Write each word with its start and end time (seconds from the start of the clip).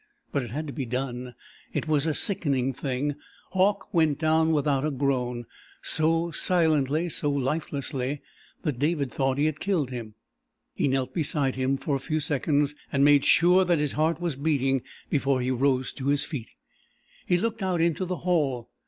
But 0.31 0.41
it 0.41 0.49
had 0.49 0.65
to 0.65 0.73
be 0.73 0.87
done. 0.87 1.35
It 1.73 1.87
was 1.87 2.07
a 2.07 2.15
sickening 2.15 2.73
thing. 2.73 3.17
Hauck 3.51 3.93
went 3.93 4.17
down 4.17 4.51
without 4.51 4.83
a 4.83 4.89
groan 4.89 5.45
so 5.83 6.31
silently, 6.31 7.07
so 7.07 7.29
lifelessly 7.29 8.23
that 8.63 8.79
David 8.79 9.11
thought 9.11 9.37
he 9.37 9.45
had 9.45 9.59
killed 9.59 9.91
him. 9.91 10.15
He 10.73 10.87
knelt 10.87 11.13
beside 11.13 11.53
him 11.53 11.77
for 11.77 11.95
a 11.95 11.99
few 11.99 12.19
seconds 12.19 12.73
and 12.91 13.05
made 13.05 13.23
sure 13.25 13.63
that 13.63 13.77
his 13.77 13.91
heart 13.91 14.19
was 14.19 14.35
beating 14.35 14.81
before 15.11 15.39
he 15.39 15.51
rose 15.51 15.93
to 15.93 16.07
his 16.07 16.25
feet. 16.25 16.49
He 17.27 17.37
looked 17.37 17.61
out 17.61 17.79
into 17.79 18.03
the 18.05 18.17
hall. 18.25 18.71